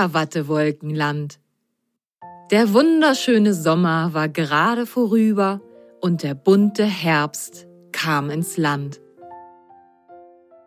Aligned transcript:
Zuckerwattewolkenland. 0.00 1.38
Der 2.50 2.72
wunderschöne 2.72 3.52
Sommer 3.52 4.14
war 4.14 4.30
gerade 4.30 4.86
vorüber 4.86 5.60
und 6.00 6.22
der 6.22 6.32
bunte 6.32 6.84
Herbst 6.84 7.66
kam 7.92 8.30
ins 8.30 8.56
Land. 8.56 8.98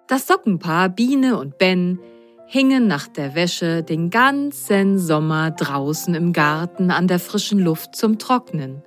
Das 0.07 0.27
Sockenpaar 0.27 0.89
Biene 0.89 1.39
und 1.39 1.57
Ben 1.57 1.97
hingen 2.45 2.85
nach 2.85 3.07
der 3.07 3.33
Wäsche 3.33 3.81
den 3.81 4.11
ganzen 4.11 4.99
Sommer 4.99 5.49
draußen 5.49 6.13
im 6.13 6.31
Garten 6.31 6.91
an 6.91 7.07
der 7.07 7.17
frischen 7.17 7.57
Luft 7.57 7.95
zum 7.95 8.19
Trocknen. 8.19 8.83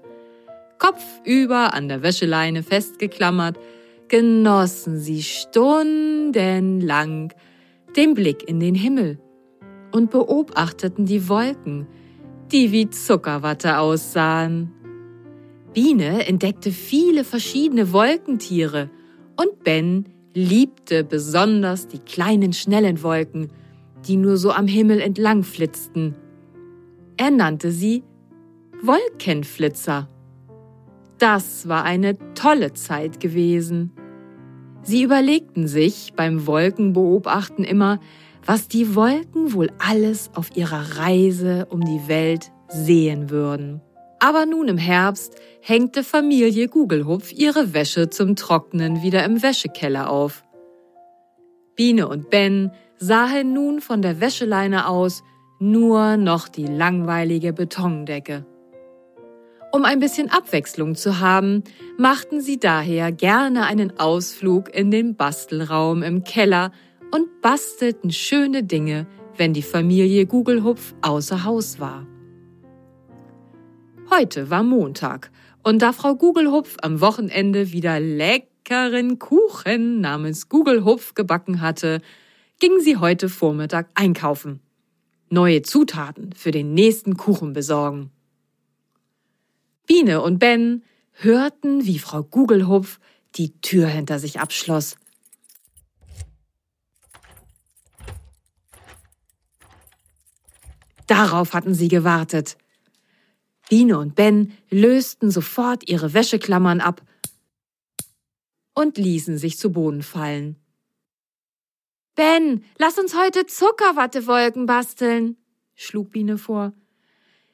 Kopfüber 0.79 1.75
an 1.75 1.89
der 1.89 2.05
Wäscheleine 2.05 2.63
festgeklammert, 2.63 3.59
genossen 4.07 5.01
sie 5.01 5.25
stundenlang 5.25 7.33
den 7.97 8.15
Blick 8.15 8.49
in 8.49 8.61
den 8.61 8.77
Himmel 8.77 9.19
und 9.97 10.11
beobachteten 10.11 11.07
die 11.07 11.29
Wolken, 11.29 11.87
die 12.53 12.71
wie 12.71 12.91
Zuckerwatte 12.91 13.79
aussahen. 13.79 14.71
Biene 15.73 16.27
entdeckte 16.27 16.71
viele 16.71 17.25
verschiedene 17.25 17.93
Wolkentiere 17.93 18.91
und 19.37 19.65
Ben 19.65 20.05
liebte 20.35 21.03
besonders 21.03 21.89
die 21.89 21.99
kleinen 21.99 22.53
schnellen 22.53 23.03
Wolken, 23.03 23.49
die 24.07 24.17
nur 24.17 24.37
so 24.37 24.53
am 24.53 24.67
Himmel 24.67 25.01
entlang 25.01 25.43
flitzten. 25.43 26.15
Er 27.17 27.31
nannte 27.31 27.71
sie 27.71 28.05
Wolkenflitzer. 28.83 30.09
Das 31.19 31.69
war 31.69 31.85
eine 31.85 32.19
tolle 32.35 32.75
Zeit 32.75 33.19
gewesen. 33.19 33.93
Sie 34.83 35.03
überlegten 35.03 35.67
sich 35.67 36.13
beim 36.15 36.47
Wolkenbeobachten 36.47 37.65
immer, 37.65 37.99
was 38.47 38.69
die 38.69 38.95
Wolken 38.95 39.53
wohl 39.53 39.71
alles 39.79 40.31
auf 40.35 40.57
ihrer 40.57 40.99
Reise 40.99 41.67
um 41.71 41.81
die 41.81 42.09
Welt 42.09 42.53
sehen 42.69 43.31
würden. 43.31 43.81
Aber 44.19 44.47
nun 44.47 44.69
im 44.69 44.79
Herbst 44.79 45.35
hängte 45.61 46.03
Familie 46.03 46.69
Gugelhupf 46.69 47.33
ihre 47.33 47.75
Wäsche 47.75 48.09
zum 48.09 48.37
Trocknen 48.37 49.03
wieder 49.03 49.25
im 49.25 49.43
Wäschekeller 49.43 50.09
auf. 50.09 50.45
Biene 51.75 52.09
und 52.09 52.31
Ben 52.31 52.71
sahen 52.99 53.53
nun 53.53 53.81
von 53.81 54.01
der 54.01 54.21
Wäscheleine 54.21 54.89
aus 54.89 55.23
nur 55.59 56.17
noch 56.17 56.49
die 56.49 56.67
langweilige 56.67 57.53
Betondecke. 57.53 58.47
Um 59.73 59.85
ein 59.85 60.01
bisschen 60.01 60.31
Abwechslung 60.31 60.95
zu 60.95 61.21
haben, 61.21 61.63
machten 61.99 62.41
sie 62.41 62.59
daher 62.59 63.13
gerne 63.13 63.65
einen 63.67 63.99
Ausflug 63.99 64.75
in 64.75 64.91
den 64.91 65.17
Bastelraum 65.17 66.03
im 66.03 66.25
Keller 66.25 66.73
und 67.11 67.41
bastelten 67.41 68.11
schöne 68.11 68.63
Dinge, 68.63 69.07
wenn 69.37 69.53
die 69.53 69.63
Familie 69.63 70.27
Gugelhupf 70.27 70.95
außer 71.03 71.45
Haus 71.45 71.79
war. 71.79 72.07
Heute 74.11 74.51
war 74.51 74.63
Montag 74.63 75.31
und 75.63 75.83
da 75.83 75.93
Frau 75.93 76.15
Gugelhupf 76.15 76.77
am 76.83 77.01
Wochenende 77.01 77.73
wieder 77.73 77.99
leckeren 78.01 79.19
Kuchen 79.19 80.01
namens 80.01 80.49
Gugelhupf 80.49 81.15
gebacken 81.15 81.61
hatte, 81.61 82.01
ging 82.61 82.81
sie 82.81 82.97
heute 82.97 83.29
Vormittag 83.29 83.89
einkaufen. 83.95 84.61
Neue 85.29 85.63
Zutaten 85.63 86.33
für 86.35 86.53
den 86.53 86.73
nächsten 86.73 87.17
Kuchen 87.17 87.53
besorgen. 87.53 88.11
Biene 89.87 90.23
und 90.23 90.39
Ben 90.39 90.85
hörten, 91.13 91.85
wie 91.85 91.99
Frau 91.99 92.23
Gugelhupf 92.23 93.01
die 93.35 93.61
Tür 93.61 93.87
hinter 93.89 94.19
sich 94.19 94.41
abschloss 94.41 94.97
Darauf 101.07 101.53
hatten 101.53 101.75
sie 101.75 101.89
gewartet. 101.89 102.57
Biene 103.69 103.99
und 103.99 104.15
Ben 104.15 104.53
lösten 104.71 105.31
sofort 105.31 105.89
ihre 105.89 106.15
Wäscheklammern 106.15 106.81
ab 106.81 107.03
und 108.75 108.99
ließen 108.99 109.39
sich 109.39 109.59
zu 109.59 109.73
Boden 109.73 110.03
fallen. 110.03 110.57
Ben, 112.15 112.65
lass 112.79 112.99
uns 112.99 113.17
heute 113.17 113.47
Zuckerwattewolken 113.47 114.67
basteln, 114.67 115.37
schlug 115.75 116.11
Biene 116.13 116.39
vor. 116.39 116.73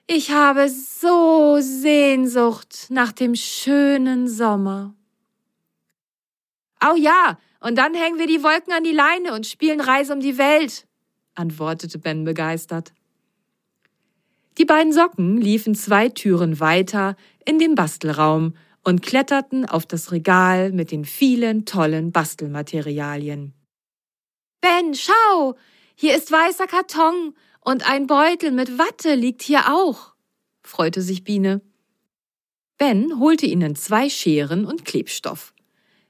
Ich 0.07 0.31
habe 0.31 0.69
so 0.69 1.59
Sehnsucht 1.61 2.87
nach 2.91 3.13
dem 3.13 3.35
schönen 3.35 4.29
Sommer. 4.29 4.95
Au 6.81 6.95
ja, 6.97 7.39
und 7.61 7.77
dann 7.77 7.95
hängen 7.95 8.19
wir 8.19 8.27
die 8.27 8.43
Wolken 8.43 8.73
an 8.73 8.85
die 8.85 8.93
Leine 8.93 9.33
und 9.35 9.47
spielen 9.47 9.81
Reise 9.81 10.13
um 10.13 10.21
die 10.21 10.37
Welt, 10.39 10.87
antwortete 11.35 11.99
Ben 11.99 12.25
begeistert. 12.25 12.93
Die 14.59 14.65
beiden 14.65 14.93
Socken 14.93 15.39
liefen 15.39 15.75
zwei 15.75 16.09
Türen 16.09 16.61
weiter 16.61 17.17
in 17.45 17.59
den 17.59 17.75
Bastelraum 17.75 18.55
und 18.85 19.03
kletterten 19.03 19.65
auf 19.67 19.87
das 19.87 20.13
Regal 20.13 20.73
mit 20.73 20.91
den 20.91 21.05
vielen 21.05 21.65
tollen 21.65 22.13
Bastelmaterialien. 22.13 23.55
Ben, 24.61 24.95
schau! 24.95 25.57
Hier 25.95 26.17
ist 26.17 26.31
weißer 26.33 26.67
Karton 26.67 27.35
und 27.61 27.89
ein 27.89 28.07
Beutel 28.07 28.51
mit 28.51 28.79
Watte 28.79 29.15
liegt 29.15 29.43
hier 29.43 29.73
auch, 29.73 30.15
freute 30.63 31.01
sich 31.01 31.25
Biene. 31.25 31.61
Ben 32.77 33.19
holte 33.21 33.47
ihnen 33.47 33.77
zwei 33.77 34.09
Scheren 34.09 34.65
und 34.65 34.85
Klebstoff. 34.85 35.55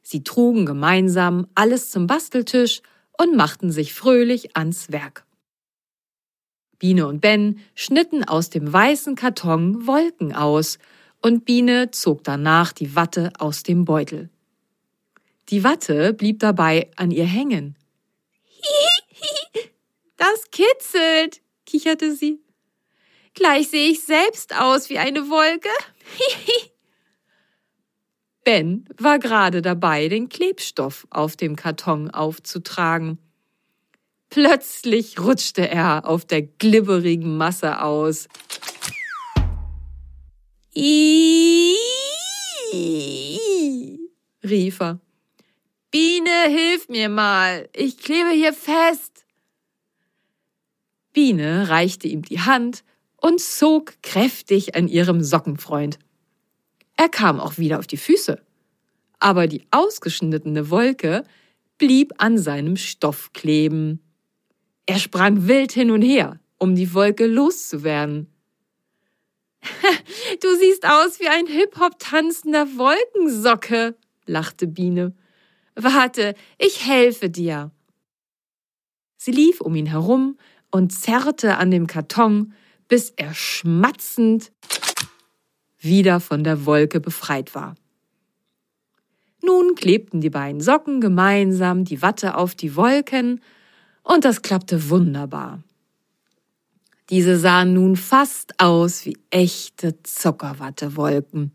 Sie 0.02 0.24
trugen 0.24 0.66
gemeinsam 0.66 1.46
alles 1.54 1.90
zum 1.90 2.06
Basteltisch 2.06 2.80
und 3.18 3.36
machten 3.36 3.70
sich 3.70 3.92
fröhlich 3.94 4.56
ans 4.56 4.90
Werk. 4.90 5.26
Biene 6.82 7.06
und 7.06 7.20
Ben 7.20 7.60
schnitten 7.76 8.24
aus 8.24 8.50
dem 8.50 8.72
weißen 8.72 9.14
Karton 9.14 9.86
Wolken 9.86 10.34
aus 10.34 10.80
und 11.20 11.44
Biene 11.44 11.92
zog 11.92 12.24
danach 12.24 12.72
die 12.72 12.96
Watte 12.96 13.30
aus 13.38 13.62
dem 13.62 13.84
Beutel. 13.84 14.30
Die 15.50 15.62
Watte 15.62 16.12
blieb 16.12 16.40
dabei 16.40 16.90
an 16.96 17.12
ihr 17.12 17.24
hängen. 17.24 17.76
Das 20.16 20.50
kitzelt, 20.52 21.40
kicherte 21.66 22.14
sie. 22.14 22.40
Gleich 23.34 23.68
sehe 23.68 23.90
ich 23.90 24.04
selbst 24.04 24.56
aus 24.56 24.88
wie 24.88 24.98
eine 24.98 25.28
Wolke. 25.30 25.68
Ben 28.44 28.88
war 28.98 29.18
gerade 29.18 29.62
dabei, 29.62 30.08
den 30.08 30.28
Klebstoff 30.28 31.08
auf 31.10 31.36
dem 31.36 31.56
Karton 31.56 32.10
aufzutragen. 32.10 33.18
Plötzlich 34.32 35.20
rutschte 35.20 35.68
er 35.68 36.08
auf 36.08 36.24
der 36.24 36.40
glibberigen 36.40 37.36
Masse 37.36 37.82
aus. 37.82 38.28
Iiii, 40.74 41.76
rief 44.42 44.80
er. 44.80 45.00
Biene, 45.90 46.48
hilf 46.48 46.88
mir 46.88 47.10
mal. 47.10 47.68
Ich 47.76 47.98
klebe 47.98 48.30
hier 48.30 48.54
fest. 48.54 49.26
Biene 51.12 51.68
reichte 51.68 52.08
ihm 52.08 52.22
die 52.22 52.40
Hand 52.40 52.84
und 53.18 53.38
zog 53.38 54.00
kräftig 54.02 54.74
an 54.74 54.88
ihrem 54.88 55.22
Sockenfreund. 55.22 55.98
Er 56.96 57.10
kam 57.10 57.38
auch 57.38 57.58
wieder 57.58 57.78
auf 57.78 57.86
die 57.86 57.98
Füße. 57.98 58.40
Aber 59.18 59.46
die 59.46 59.66
ausgeschnittene 59.70 60.70
Wolke 60.70 61.24
blieb 61.76 62.14
an 62.16 62.38
seinem 62.38 62.78
Stoff 62.78 63.34
kleben. 63.34 64.00
Er 64.86 64.98
sprang 64.98 65.46
wild 65.46 65.72
hin 65.72 65.90
und 65.90 66.02
her, 66.02 66.40
um 66.58 66.74
die 66.74 66.92
Wolke 66.94 67.26
loszuwerden. 67.26 68.28
du 70.40 70.56
siehst 70.56 70.84
aus 70.86 71.20
wie 71.20 71.28
ein 71.28 71.46
Hip-Hop 71.46 71.98
tanzender 71.98 72.66
Wolkensocke, 72.76 73.96
lachte 74.26 74.66
Biene. 74.66 75.14
Warte, 75.76 76.34
ich 76.58 76.86
helfe 76.86 77.30
dir. 77.30 77.70
Sie 79.16 79.30
lief 79.30 79.60
um 79.60 79.74
ihn 79.76 79.86
herum 79.86 80.36
und 80.72 80.92
zerrte 80.92 81.58
an 81.58 81.70
dem 81.70 81.86
Karton, 81.86 82.54
bis 82.88 83.10
er 83.10 83.34
schmatzend 83.34 84.50
wieder 85.78 86.18
von 86.18 86.42
der 86.42 86.66
Wolke 86.66 87.00
befreit 87.00 87.54
war. 87.54 87.76
Nun 89.42 89.74
klebten 89.74 90.20
die 90.20 90.30
beiden 90.30 90.60
Socken 90.60 91.00
gemeinsam 91.00 91.84
die 91.84 92.02
Watte 92.02 92.36
auf 92.36 92.54
die 92.54 92.76
Wolken 92.76 93.40
und 94.02 94.24
das 94.24 94.42
klappte 94.42 94.90
wunderbar. 94.90 95.62
Diese 97.10 97.38
sahen 97.38 97.74
nun 97.74 97.96
fast 97.96 98.58
aus 98.58 99.04
wie 99.04 99.18
echte 99.30 100.02
Zuckerwattewolken. 100.02 101.52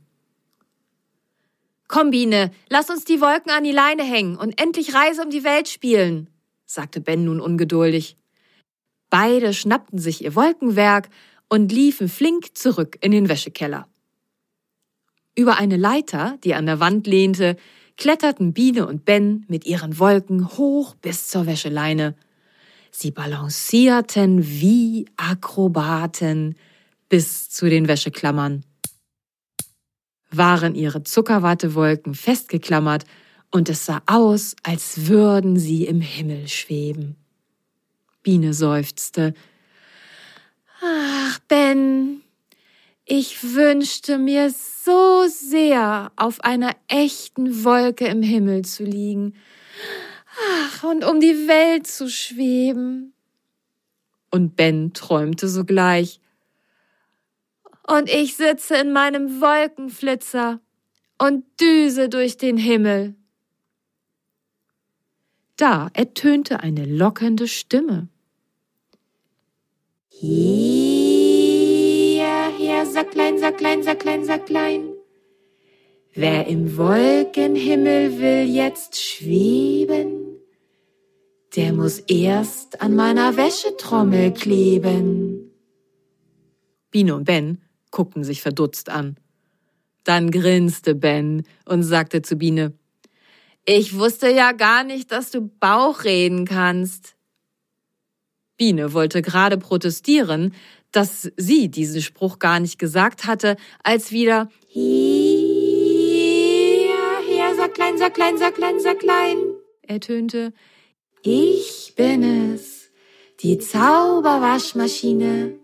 Komm, 1.88 2.12
Biene, 2.12 2.52
lass 2.70 2.90
uns 2.90 3.06
die 3.06 3.22
Wolken 3.22 3.52
an 3.52 3.64
die 3.64 3.72
Leine 3.72 4.04
hängen 4.04 4.36
und 4.36 4.62
endlich 4.62 4.94
Reise 4.94 5.24
um 5.24 5.30
die 5.30 5.44
Welt 5.44 5.70
spielen, 5.70 6.30
sagte 6.66 7.00
Ben 7.00 7.24
nun 7.24 7.40
ungeduldig. 7.40 8.18
Beide 9.10 9.54
schnappten 9.54 10.00
sich 10.00 10.24
ihr 10.24 10.36
Wolkenwerk 10.36 11.10
und 11.48 11.72
liefen 11.72 12.10
flink 12.10 12.58
zurück 12.58 12.98
in 13.02 13.12
den 13.12 13.30
Wäschekeller. 13.30 13.88
Über 15.34 15.58
eine 15.58 15.78
Leiter, 15.78 16.38
die 16.44 16.56
an 16.56 16.66
der 16.66 16.82
Wand 16.82 17.08
lehnte, 17.08 17.56
kletterten 17.96 18.54
Biene 18.54 18.86
und 18.86 19.06
Ben 19.06 19.46
mit 19.48 19.66
ihren 19.66 19.98
Wolken 19.98 20.58
hoch 20.58 20.94
bis 20.96 21.30
zur 21.30 21.46
Wäscheleine 21.46 22.16
Sie 22.92 23.12
balancierten 23.12 24.46
wie 24.46 25.06
Akrobaten 25.18 26.56
bis 27.10 27.50
zu 27.50 27.70
den 27.70 27.88
Wäscheklammern. 27.88 28.64
Waren 30.30 30.76
ihre 30.76 31.04
Zuckerwattewolken 31.04 32.16
festgeklammert 32.16 33.06
und 33.52 33.70
es 33.70 33.86
sah 33.86 34.02
aus, 34.06 34.56
als 34.64 35.08
würden 35.08 35.58
sie 35.58 35.86
im 35.86 36.02
Himmel 36.02 36.48
schweben. 36.48 37.16
Biene 38.24 38.54
seufzte. 38.54 39.34
Ach, 40.82 41.40
Ben, 41.48 42.22
ich 43.06 43.42
wünschte 43.56 44.18
mir 44.18 44.52
so 44.52 45.26
sehr, 45.30 46.12
auf 46.18 46.42
einer 46.42 46.76
echten 46.90 47.64
Wolke 47.64 48.06
im 48.06 48.22
Himmel 48.22 48.66
zu 48.66 48.84
liegen. 48.84 49.36
Ach, 50.40 50.84
und 50.84 51.04
um 51.04 51.20
die 51.20 51.48
Welt 51.48 51.88
zu 51.88 52.10
schweben. 52.10 53.14
Und 54.30 54.56
Ben 54.56 54.94
träumte 54.94 55.48
sogleich. 55.48 56.20
Und 57.88 58.10
ich 58.10 58.36
sitze 58.36 58.76
in 58.76 58.92
meinem 58.92 59.42
Wolkenflitzer 59.42 60.60
und 61.18 61.46
düse 61.60 62.10
durch 62.10 62.38
den 62.38 62.58
Himmel. 62.58 63.16
Da 65.56 65.90
ertönte 65.94 66.60
eine 66.60 66.86
lockende 66.86 67.48
Stimme. 67.48 68.10
Hierher, 70.10 70.46
Sacklein, 72.86 73.40
Sacklein, 73.40 73.82
Sacklein, 73.82 74.26
Sacklein. 74.26 74.90
Wer 76.14 76.48
im 76.48 76.78
Wolkenhimmel 76.78 78.20
will 78.20 78.48
jetzt 78.48 79.00
schweben, 79.00 80.17
der 81.58 81.74
muss 81.74 82.00
erst 82.00 82.82
an 82.82 82.96
meiner 82.96 83.36
Wäschetrommel 83.36 84.32
kleben. 84.32 85.52
Biene 86.92 87.16
und 87.16 87.24
Ben 87.26 87.64
guckten 87.90 88.24
sich 88.24 88.44
verdutzt 88.44 88.90
an. 88.90 89.18
Dann 90.04 90.30
grinste 90.30 90.94
Ben 90.94 91.44
und 91.66 91.82
sagte 91.82 92.22
zu 92.22 92.36
Biene, 92.36 92.74
ich 93.66 93.98
wusste 93.98 94.30
ja 94.30 94.52
gar 94.52 94.84
nicht, 94.84 95.12
dass 95.12 95.32
du 95.32 95.50
Bauch 95.60 96.04
reden 96.04 96.46
kannst. 96.46 97.16
Biene 98.56 98.94
wollte 98.94 99.24
gerade 99.24 99.58
protestieren, 99.58 100.54
dass 100.92 101.32
sie 101.38 101.70
diesen 101.70 102.04
Spruch 102.04 102.38
gar 102.38 102.60
nicht 102.60 102.78
gesagt 102.78 103.26
hatte, 103.26 103.58
als 103.84 104.12
wieder 104.12 104.48
Hier, 104.68 104.86
hier, 107.28 107.56
sehr 107.56 107.70
klein, 107.70 107.98
sehr 107.98 108.12
klein, 108.12 108.38
sehr 108.38 108.52
klein, 108.52 108.80
sehr 108.80 108.96
klein 108.96 109.38
ertönte. 109.88 110.54
Ich 111.22 111.94
bin 111.96 112.54
es, 112.54 112.90
die 113.42 113.58
Zauberwaschmaschine. 113.58 115.56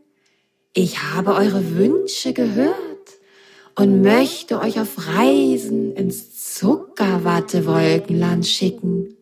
Ich 0.74 1.04
habe 1.04 1.36
eure 1.36 1.78
Wünsche 1.78 2.34
gehört 2.34 2.76
und 3.76 4.02
möchte 4.02 4.60
euch 4.60 4.80
auf 4.80 5.08
Reisen 5.08 5.94
ins 5.96 6.56
Zuckerwattewolkenland 6.56 8.48
schicken. 8.48 9.16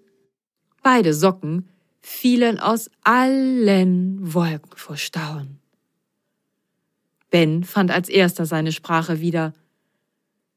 Beide 0.83 1.13
Socken 1.13 1.69
fielen 1.99 2.59
aus 2.59 2.89
allen 3.03 4.33
Wolken 4.33 4.71
vor 4.75 4.97
Staunen. 4.97 5.59
Ben 7.29 7.63
fand 7.63 7.91
als 7.91 8.09
erster 8.09 8.45
seine 8.45 8.71
Sprache 8.71 9.21
wieder. 9.21 9.53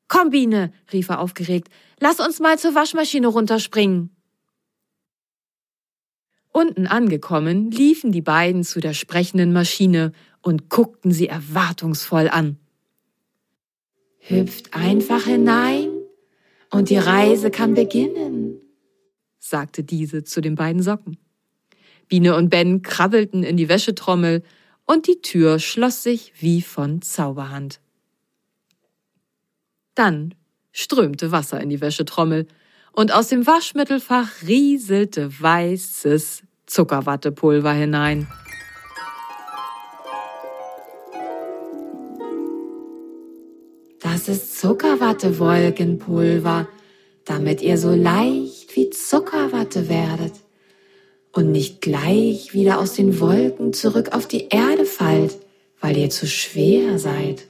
Komm, 0.08 0.30
Biene, 0.30 0.72
rief 0.92 1.08
er 1.08 1.20
aufgeregt, 1.20 1.68
lass 2.00 2.20
uns 2.20 2.40
mal 2.40 2.58
zur 2.58 2.74
Waschmaschine 2.74 3.28
runterspringen. 3.28 4.13
Unten 6.56 6.86
angekommen, 6.86 7.72
liefen 7.72 8.12
die 8.12 8.20
beiden 8.20 8.62
zu 8.62 8.78
der 8.78 8.94
sprechenden 8.94 9.52
Maschine 9.52 10.12
und 10.40 10.68
guckten 10.68 11.10
sie 11.10 11.26
erwartungsvoll 11.26 12.28
an. 12.28 12.60
Hüpft 14.20 14.72
einfach 14.72 15.24
hinein 15.24 15.90
und 16.70 16.90
die 16.90 16.96
Reise 16.96 17.50
kann 17.50 17.74
beginnen, 17.74 18.60
sagte 19.40 19.82
diese 19.82 20.22
zu 20.22 20.40
den 20.40 20.54
beiden 20.54 20.80
Socken. 20.80 21.18
Biene 22.06 22.36
und 22.36 22.50
Ben 22.50 22.82
krabbelten 22.82 23.42
in 23.42 23.56
die 23.56 23.68
Wäschetrommel 23.68 24.44
und 24.84 25.08
die 25.08 25.20
Tür 25.22 25.58
schloss 25.58 26.04
sich 26.04 26.34
wie 26.38 26.62
von 26.62 27.02
Zauberhand. 27.02 27.80
Dann 29.96 30.36
strömte 30.70 31.32
Wasser 31.32 31.60
in 31.60 31.70
die 31.70 31.80
Wäschetrommel 31.80 32.46
und 32.94 33.12
aus 33.12 33.28
dem 33.28 33.46
Waschmittelfach 33.46 34.42
rieselte 34.46 35.30
weißes 35.40 36.42
Zuckerwattepulver 36.66 37.72
hinein. 37.72 38.26
Das 44.00 44.28
ist 44.28 44.58
Zuckerwattewolkenpulver, 44.58 46.68
damit 47.24 47.62
ihr 47.62 47.78
so 47.78 47.94
leicht 47.94 48.76
wie 48.76 48.90
Zuckerwatte 48.90 49.88
werdet 49.88 50.34
und 51.32 51.50
nicht 51.50 51.80
gleich 51.80 52.52
wieder 52.54 52.78
aus 52.78 52.92
den 52.92 53.18
Wolken 53.18 53.72
zurück 53.72 54.12
auf 54.12 54.28
die 54.28 54.48
Erde 54.48 54.84
fallt, 54.84 55.38
weil 55.80 55.96
ihr 55.96 56.10
zu 56.10 56.26
schwer 56.26 56.98
seid, 56.98 57.48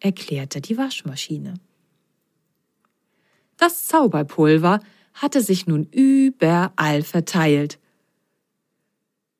erklärte 0.00 0.60
die 0.60 0.76
Waschmaschine. 0.78 1.54
Das 3.56 3.86
Zauberpulver 3.86 4.80
hatte 5.14 5.40
sich 5.40 5.66
nun 5.66 5.84
überall 5.84 7.02
verteilt. 7.02 7.78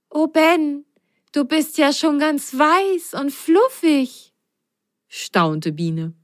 Oh 0.09 0.29
Ben, 0.29 0.85
du 1.33 1.45
bist 1.45 1.77
ja 1.79 1.93
schon 1.93 2.19
ganz 2.19 2.57
weiß 2.57 3.15
und 3.21 3.33
fluffig, 3.33 4.33
staunte 5.09 5.73
Biene. 5.73 6.15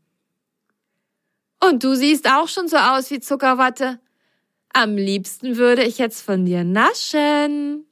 Und 1.63 1.85
du 1.85 1.95
siehst 1.95 2.31
auch 2.31 2.49
schon 2.49 2.69
so 2.69 2.77
aus 2.77 3.11
wie 3.11 3.21
Zuckerwatte. 3.21 4.01
Am 4.73 4.97
liebsten 4.97 5.57
würde 5.57 5.83
ich 5.83 5.99
jetzt 5.99 6.23
von 6.23 6.47
dir 6.47 6.63
naschen, 6.63 7.85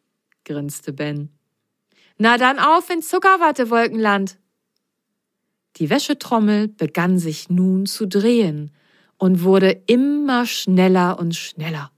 grinste 0.45 0.93
Ben. 0.93 1.31
Na 2.17 2.39
dann 2.39 2.59
auf 2.59 2.89
ins 2.89 3.09
Zuckerwattewolkenland. 3.09 4.39
Die 5.77 5.91
Wäschetrommel 5.91 6.69
begann 6.69 7.19
sich 7.19 7.51
nun 7.51 7.87
zu 7.87 8.07
drehen 8.07 8.73
und 9.19 9.43
wurde 9.43 9.83
immer 9.87 10.47
schneller 10.47 11.19
und 11.19 11.35
schneller. 11.35 11.91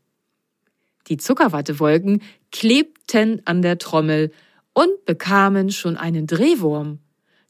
Die 1.08 1.16
Zuckerwattewolken 1.16 2.22
klebten 2.50 3.42
an 3.44 3.62
der 3.62 3.78
Trommel 3.78 4.32
und 4.72 5.04
bekamen 5.04 5.70
schon 5.70 5.96
einen 5.96 6.26
Drehwurm. 6.26 6.98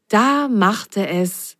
Da 0.08 0.48
machte 0.48 1.06
es 1.06 1.56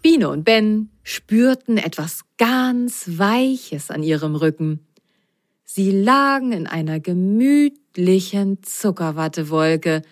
Biene 0.00 0.30
und 0.30 0.44
Ben 0.44 0.90
spürten 1.02 1.76
etwas 1.76 2.20
ganz 2.38 3.18
Weiches 3.18 3.90
an 3.90 4.02
ihrem 4.02 4.36
Rücken. 4.36 4.86
Sie 5.64 5.90
lagen 5.90 6.52
in 6.52 6.66
einer 6.66 6.98
gemütlichen 6.98 8.62
Zuckerwattewolke, 8.62 10.02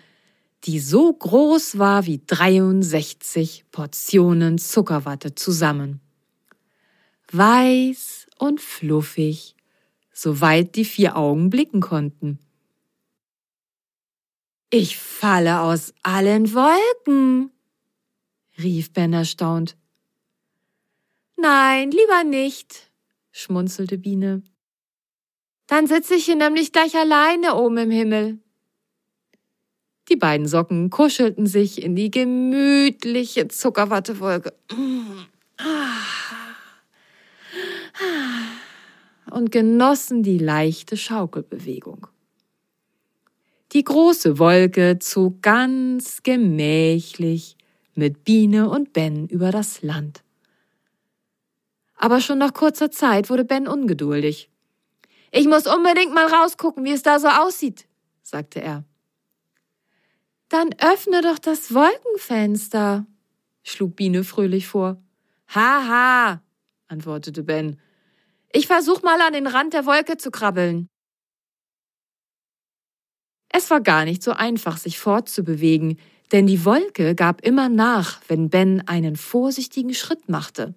die 0.66 0.80
so 0.80 1.12
groß 1.12 1.78
war 1.78 2.06
wie 2.06 2.20
63 2.26 3.64
Portionen 3.70 4.58
Zuckerwatte 4.58 5.34
zusammen. 5.34 6.00
Weiß 7.30 8.26
und 8.38 8.60
fluffig 8.60 9.56
soweit 10.12 10.76
die 10.76 10.86
vier 10.86 11.16
Augen 11.16 11.50
blicken 11.50 11.80
konnten. 11.80 12.38
Ich 14.70 14.96
falle 14.96 15.60
aus 15.60 15.92
allen 16.02 16.54
Wolken, 16.54 17.50
rief 18.58 18.92
Ben 18.92 19.12
erstaunt. 19.12 19.76
Nein, 21.36 21.90
lieber 21.90 22.24
nicht, 22.24 22.90
schmunzelte 23.30 23.98
Biene. 23.98 24.42
Dann 25.66 25.86
sitze 25.86 26.14
ich 26.14 26.24
hier 26.24 26.36
nämlich 26.36 26.72
gleich 26.72 26.96
alleine 26.96 27.54
oben 27.54 27.76
im 27.76 27.90
Himmel. 27.90 28.38
Die 30.08 30.16
beiden 30.16 30.46
Socken 30.46 30.90
kuschelten 30.90 31.46
sich 31.46 31.82
in 31.82 31.96
die 31.96 32.10
gemütliche 32.10 33.48
Zuckerwattewolke. 33.48 34.54
Und 39.30 39.50
genossen 39.50 40.22
die 40.22 40.38
leichte 40.38 40.96
Schaukelbewegung. 40.96 42.06
Die 43.72 43.82
große 43.82 44.38
Wolke 44.38 44.98
zog 45.00 45.42
ganz 45.42 46.22
gemächlich 46.22 47.56
mit 47.94 48.24
Biene 48.24 48.70
und 48.70 48.92
Ben 48.92 49.26
über 49.28 49.50
das 49.50 49.82
Land. 49.82 50.22
Aber 51.96 52.20
schon 52.20 52.38
nach 52.38 52.54
kurzer 52.54 52.90
Zeit 52.90 53.28
wurde 53.28 53.44
Ben 53.44 53.66
ungeduldig. 53.66 54.50
Ich 55.32 55.48
muss 55.48 55.66
unbedingt 55.66 56.14
mal 56.14 56.26
rausgucken, 56.26 56.84
wie 56.84 56.92
es 56.92 57.02
da 57.02 57.18
so 57.18 57.28
aussieht, 57.28 57.86
sagte 58.22 58.60
er. 58.60 58.84
Dann 60.48 60.70
öffne 60.78 61.22
doch 61.22 61.38
das 61.38 61.74
Wolkenfenster, 61.74 63.06
schlug 63.64 63.96
Biene 63.96 64.22
fröhlich 64.22 64.68
vor. 64.68 65.02
Haha, 65.48 66.42
antwortete 66.86 67.42
Ben. 67.42 67.80
Ich 68.52 68.68
versuch 68.68 69.02
mal 69.02 69.20
an 69.20 69.32
den 69.32 69.46
Rand 69.46 69.74
der 69.74 69.86
Wolke 69.86 70.16
zu 70.16 70.30
krabbeln. 70.30 70.88
Es 73.48 73.70
war 73.70 73.80
gar 73.80 74.04
nicht 74.04 74.22
so 74.22 74.32
einfach, 74.32 74.76
sich 74.76 74.98
fortzubewegen, 74.98 75.98
denn 76.32 76.46
die 76.46 76.64
Wolke 76.64 77.14
gab 77.14 77.40
immer 77.42 77.68
nach, 77.68 78.20
wenn 78.28 78.50
Ben 78.50 78.86
einen 78.86 79.16
vorsichtigen 79.16 79.94
Schritt 79.94 80.28
machte. 80.28 80.74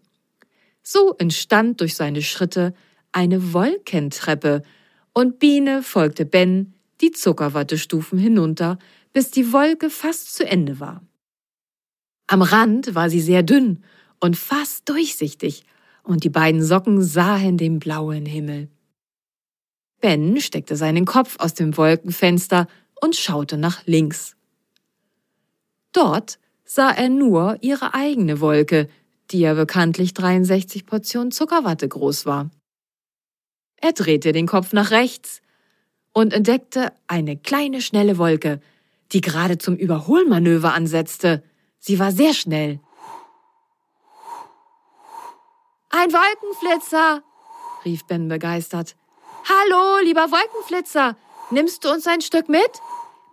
So 0.81 1.15
entstand 1.17 1.81
durch 1.81 1.95
seine 1.95 2.21
Schritte 2.21 2.73
eine 3.11 3.53
Wolkentreppe, 3.53 4.63
und 5.13 5.39
Biene 5.39 5.83
folgte 5.83 6.25
Ben 6.25 6.73
die 7.01 7.11
Zuckerwattestufen 7.11 8.17
hinunter, 8.19 8.77
bis 9.13 9.31
die 9.31 9.51
Wolke 9.51 9.89
fast 9.89 10.35
zu 10.35 10.45
Ende 10.45 10.79
war. 10.79 11.01
Am 12.27 12.41
Rand 12.41 12.93
war 12.95 13.09
sie 13.09 13.21
sehr 13.21 13.43
dünn 13.43 13.83
und 14.19 14.37
fast 14.37 14.87
durchsichtig, 14.89 15.63
und 16.03 16.23
die 16.23 16.29
beiden 16.29 16.63
Socken 16.63 17.03
sahen 17.03 17.57
den 17.57 17.79
blauen 17.79 18.25
Himmel. 18.25 18.69
Ben 20.01 20.39
steckte 20.39 20.75
seinen 20.75 21.05
Kopf 21.05 21.35
aus 21.39 21.53
dem 21.53 21.75
Wolkenfenster 21.77 22.67
und 23.01 23.15
schaute 23.15 23.57
nach 23.57 23.85
links. 23.85 24.35
Dort 25.91 26.39
sah 26.63 26.91
er 26.91 27.09
nur 27.09 27.57
ihre 27.61 27.93
eigene 27.93 28.39
Wolke, 28.39 28.89
die 29.31 29.39
ja 29.39 29.53
bekanntlich 29.53 30.13
63 30.13 30.85
Portionen 30.85 31.31
Zuckerwatte 31.31 31.87
groß 31.87 32.25
war. 32.25 32.49
Er 33.77 33.93
drehte 33.93 34.31
den 34.31 34.47
Kopf 34.47 34.73
nach 34.73 34.91
rechts 34.91 35.41
und 36.13 36.33
entdeckte 36.33 36.91
eine 37.07 37.37
kleine, 37.37 37.81
schnelle 37.81 38.17
Wolke, 38.17 38.61
die 39.11 39.21
gerade 39.21 39.57
zum 39.57 39.75
Überholmanöver 39.75 40.73
ansetzte. 40.73 41.43
Sie 41.79 41.99
war 41.99 42.11
sehr 42.11 42.33
schnell. 42.33 42.79
Ein 45.89 46.11
Wolkenflitzer, 46.13 47.23
rief 47.83 48.05
Ben 48.05 48.27
begeistert. 48.27 48.95
Hallo, 49.45 50.03
lieber 50.03 50.31
Wolkenflitzer, 50.31 51.17
nimmst 51.49 51.83
du 51.83 51.89
uns 51.89 52.05
ein 52.05 52.21
Stück 52.21 52.47
mit? 52.47 52.69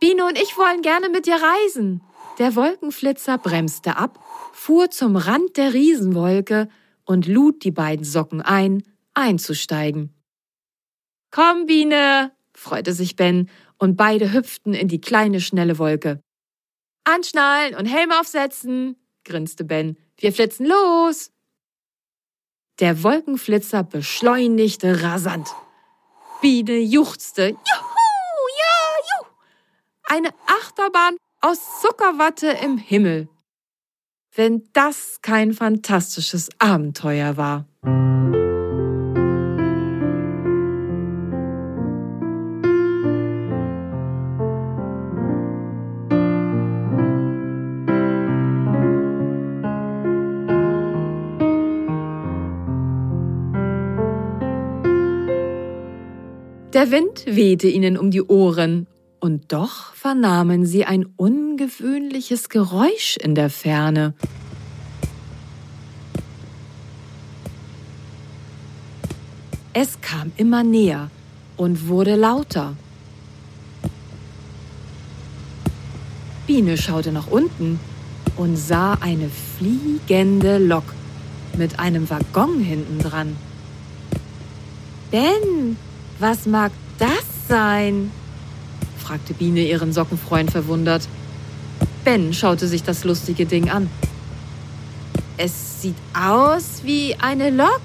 Biene 0.00 0.24
und 0.24 0.38
ich 0.38 0.56
wollen 0.56 0.82
gerne 0.82 1.08
mit 1.10 1.26
dir 1.26 1.36
reisen. 1.36 2.02
Der 2.38 2.54
Wolkenflitzer 2.54 3.38
bremste 3.38 3.96
ab, 3.96 4.18
fuhr 4.52 4.90
zum 4.90 5.16
Rand 5.16 5.56
der 5.56 5.74
Riesenwolke 5.74 6.68
und 7.04 7.26
lud 7.26 7.64
die 7.64 7.70
beiden 7.70 8.04
Socken 8.04 8.42
ein, 8.42 8.82
einzusteigen. 9.14 10.14
Komm, 11.30 11.66
Biene, 11.66 12.32
freute 12.54 12.92
sich 12.92 13.16
Ben, 13.16 13.50
und 13.78 13.96
beide 13.96 14.32
hüpften 14.32 14.74
in 14.74 14.88
die 14.88 15.00
kleine, 15.00 15.40
schnelle 15.40 15.78
Wolke. 15.78 16.20
Anschnallen 17.04 17.74
und 17.74 17.86
Helm 17.86 18.10
aufsetzen, 18.12 18.96
grinste 19.24 19.64
Ben. 19.64 19.96
Wir 20.18 20.32
flitzen 20.32 20.66
los. 20.66 21.30
Der 22.80 23.02
Wolkenflitzer 23.02 23.82
beschleunigte 23.82 25.02
rasant. 25.02 25.48
Biene 26.42 26.78
juchzte. 26.78 27.48
Juhu, 27.48 27.56
ja, 27.64 28.96
juhu. 29.08 29.30
Eine 30.04 30.28
Achterbahn 30.46 31.16
aus 31.40 31.80
Zuckerwatte 31.80 32.48
im 32.62 32.76
Himmel. 32.76 33.28
Wenn 34.34 34.68
das 34.74 35.20
kein 35.22 35.54
fantastisches 35.54 36.50
Abenteuer 36.58 37.36
war. 37.36 37.66
Der 56.76 56.90
Wind 56.90 57.24
wehte 57.24 57.68
ihnen 57.68 57.96
um 57.96 58.10
die 58.10 58.20
Ohren, 58.20 58.86
und 59.18 59.50
doch 59.50 59.94
vernahmen 59.94 60.66
sie 60.66 60.84
ein 60.84 61.06
ungewöhnliches 61.16 62.50
Geräusch 62.50 63.16
in 63.16 63.34
der 63.34 63.48
Ferne. 63.48 64.12
Es 69.72 70.02
kam 70.02 70.32
immer 70.36 70.64
näher 70.64 71.10
und 71.56 71.88
wurde 71.88 72.14
lauter. 72.14 72.76
Biene 76.46 76.76
schaute 76.76 77.10
nach 77.10 77.28
unten 77.28 77.80
und 78.36 78.58
sah 78.58 78.98
eine 79.00 79.30
fliegende 79.30 80.58
Lok 80.58 80.92
mit 81.56 81.78
einem 81.78 82.10
Waggon 82.10 82.60
hinten 82.60 82.98
dran. 82.98 83.34
Ben, 85.10 85.78
was 86.18 86.46
mag 86.46 86.72
das 86.98 87.24
sein? 87.48 88.10
fragte 88.98 89.34
Biene 89.34 89.60
ihren 89.60 89.92
Sockenfreund 89.92 90.50
verwundert. 90.50 91.08
Ben 92.04 92.32
schaute 92.32 92.66
sich 92.66 92.82
das 92.82 93.04
lustige 93.04 93.46
Ding 93.46 93.70
an. 93.70 93.88
Es 95.36 95.82
sieht 95.82 95.96
aus 96.14 96.82
wie 96.84 97.14
eine 97.16 97.50
Lok. 97.50 97.82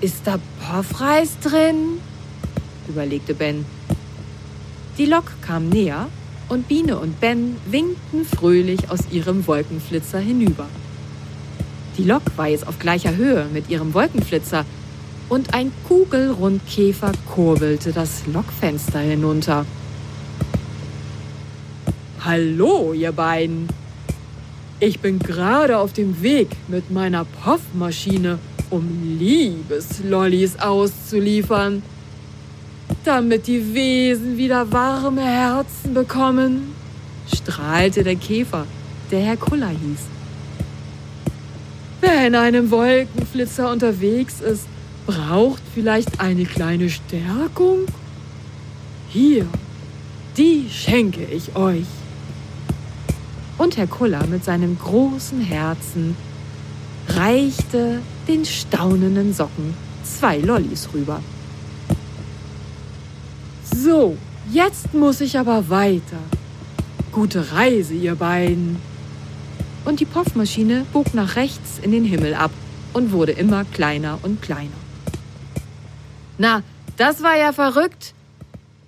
Ist 0.00 0.22
da 0.24 0.38
Poffreis 0.60 1.38
drin? 1.40 2.00
überlegte 2.88 3.34
Ben. 3.34 3.64
Die 4.98 5.06
Lok 5.06 5.24
kam 5.40 5.68
näher 5.68 6.08
und 6.48 6.68
Biene 6.68 6.98
und 6.98 7.20
Ben 7.20 7.56
winkten 7.66 8.24
fröhlich 8.24 8.90
aus 8.90 9.00
ihrem 9.10 9.46
Wolkenflitzer 9.46 10.18
hinüber. 10.18 10.68
Die 11.96 12.04
Lok 12.04 12.22
war 12.36 12.48
jetzt 12.48 12.66
auf 12.66 12.78
gleicher 12.78 13.16
Höhe 13.16 13.46
mit 13.52 13.70
ihrem 13.70 13.94
Wolkenflitzer 13.94 14.64
und 15.32 15.54
ein 15.54 15.72
Kugelrundkäfer 15.88 17.10
kurbelte 17.34 17.90
das 17.90 18.26
Lokfenster 18.26 18.98
hinunter. 18.98 19.64
Hallo, 22.22 22.92
ihr 22.92 23.12
beiden! 23.12 23.66
Ich 24.78 25.00
bin 25.00 25.18
gerade 25.18 25.78
auf 25.78 25.94
dem 25.94 26.20
Weg 26.20 26.50
mit 26.68 26.90
meiner 26.90 27.24
Puffmaschine, 27.24 28.40
um 28.68 29.16
Liebeslollis 29.18 30.58
auszuliefern, 30.58 31.82
damit 33.02 33.46
die 33.46 33.72
Wesen 33.72 34.36
wieder 34.36 34.70
warme 34.70 35.22
Herzen 35.22 35.94
bekommen, 35.94 36.74
strahlte 37.34 38.04
der 38.04 38.16
Käfer, 38.16 38.66
der 39.10 39.20
Herr 39.20 39.38
Kuller 39.38 39.70
hieß. 39.70 40.00
Wer 42.02 42.26
in 42.26 42.34
einem 42.34 42.70
Wolkenflitzer 42.70 43.70
unterwegs 43.70 44.42
ist, 44.42 44.66
braucht 45.06 45.62
vielleicht 45.74 46.20
eine 46.20 46.44
kleine 46.44 46.90
Stärkung? 46.90 47.86
Hier, 49.08 49.46
die 50.36 50.66
schenke 50.70 51.24
ich 51.24 51.54
euch. 51.56 51.86
Und 53.58 53.76
Herr 53.76 53.86
Kuller 53.86 54.26
mit 54.26 54.44
seinem 54.44 54.78
großen 54.78 55.40
Herzen 55.40 56.16
reichte 57.08 58.00
den 58.28 58.44
staunenden 58.44 59.34
Socken 59.34 59.74
zwei 60.04 60.38
Lollis 60.38 60.88
rüber. 60.94 61.20
So, 63.74 64.16
jetzt 64.50 64.94
muss 64.94 65.20
ich 65.20 65.38
aber 65.38 65.68
weiter. 65.68 66.18
Gute 67.10 67.52
Reise, 67.52 67.94
ihr 67.94 68.14
beiden. 68.14 68.76
Und 69.84 70.00
die 70.00 70.06
Puffmaschine 70.06 70.86
bog 70.92 71.14
nach 71.14 71.36
rechts 71.36 71.78
in 71.82 71.92
den 71.92 72.04
Himmel 72.04 72.34
ab 72.34 72.52
und 72.92 73.12
wurde 73.12 73.32
immer 73.32 73.64
kleiner 73.64 74.18
und 74.22 74.40
kleiner. 74.40 74.81
Na, 76.42 76.64
das 76.96 77.22
war 77.22 77.36
ja 77.38 77.52
verrückt. 77.52 78.14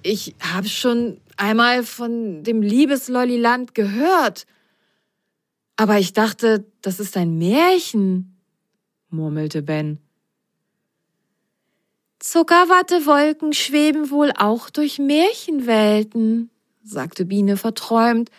Ich 0.02 0.34
habe 0.40 0.68
schon 0.68 1.20
einmal 1.36 1.84
von 1.84 2.42
dem 2.42 2.62
Liebeslolliland 2.62 3.76
gehört. 3.76 4.44
Aber 5.76 6.00
ich 6.00 6.12
dachte, 6.12 6.64
das 6.82 6.98
ist 6.98 7.16
ein 7.16 7.38
Märchen, 7.38 8.40
murmelte 9.08 9.62
Ben. 9.62 9.98
Zuckerwattewolken 12.18 13.52
schweben 13.52 14.10
wohl 14.10 14.32
auch 14.36 14.68
durch 14.68 14.98
Märchenwelten, 14.98 16.50
sagte 16.82 17.24
Biene 17.24 17.56
verträumt 17.56 18.32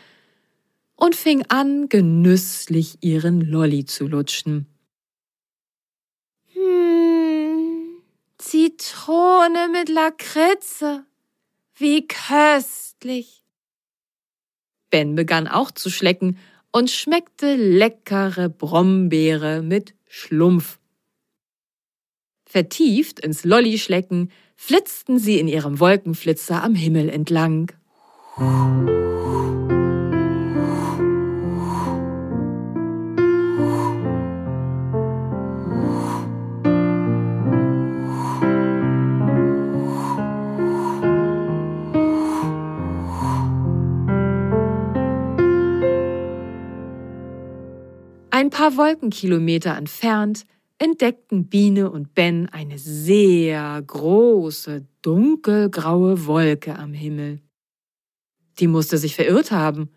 und 0.97 1.15
fing 1.15 1.45
an, 1.47 1.87
genüsslich 1.87 2.97
ihren 2.99 3.39
Lolli 3.39 3.85
zu 3.85 4.07
lutschen. 4.07 4.74
Zitrone 8.47 9.69
mit 9.71 9.89
Lakritze. 9.89 11.03
Wie 11.77 12.07
köstlich. 12.07 13.43
Ben 14.91 15.15
begann 15.15 15.47
auch 15.47 15.71
zu 15.71 15.89
schlecken 15.89 16.37
und 16.71 16.91
schmeckte 16.91 17.55
leckere 17.55 18.49
Brombeere 18.49 19.63
mit 19.63 19.95
Schlumpf. 20.07 20.77
Vertieft 22.45 23.19
ins 23.19 23.45
Lollischlecken 23.45 24.31
flitzten 24.55 25.17
sie 25.17 25.39
in 25.39 25.47
ihrem 25.47 25.79
Wolkenflitzer 25.79 26.61
am 26.61 26.75
Himmel 26.75 27.09
entlang. 27.09 27.71
Paar 48.55 48.77
Wolkenkilometer 48.77 49.75
entfernt 49.75 50.45
entdeckten 50.77 51.49
Biene 51.49 51.91
und 51.91 52.15
Ben 52.15 52.47
eine 52.47 52.79
sehr 52.79 53.81
große, 53.85 54.85
dunkelgraue 55.01 56.25
Wolke 56.25 56.79
am 56.79 56.93
Himmel. 56.93 57.41
Die 58.59 58.67
musste 58.67 58.97
sich 58.97 59.13
verirrt 59.13 59.51
haben. 59.51 59.89